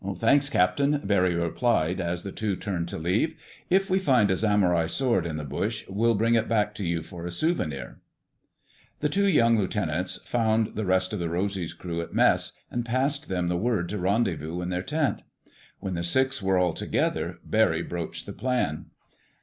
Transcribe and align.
"Thanks, 0.15 0.49
Captain," 0.49 0.99
Barry 1.03 1.35
replied 1.35 2.01
as 2.01 2.23
the 2.23 2.31
two 2.31 2.55
turned 2.55 2.87
to 2.87 2.97
leave. 2.97 3.35
"If 3.69 3.87
we 3.87 3.99
find 3.99 4.31
a 4.31 4.35
Samurai 4.35 4.87
sword 4.87 5.27
in 5.27 5.37
the 5.37 5.43
bush, 5.43 5.85
we'll 5.87 6.15
bring 6.15 6.33
it 6.33 6.49
back 6.49 6.73
to 6.75 6.83
you 6.87 7.03
for 7.03 7.23
a 7.23 7.29
souvenir." 7.29 7.99
The 9.01 9.09
two 9.09 9.27
young 9.27 9.59
lieutenants 9.59 10.19
found 10.25 10.73
the 10.73 10.85
rest 10.87 11.13
of 11.13 11.19
the 11.19 11.29
Rosy's 11.29 11.75
crew 11.75 12.01
at 12.01 12.15
mess, 12.15 12.53
and 12.71 12.83
passed 12.83 13.29
them 13.29 13.45
the 13.47 13.55
word 13.57 13.89
to 13.89 13.99
rendezvous 13.99 14.61
in 14.61 14.69
their 14.69 14.81
tent. 14.81 15.21
When 15.81 15.93
the 15.93 16.03
six 16.03 16.41
were 16.41 16.57
all 16.57 16.73
together, 16.73 17.37
Barry 17.45 17.83
broached 17.83 18.25
the 18.25 18.33
plan. 18.33 18.87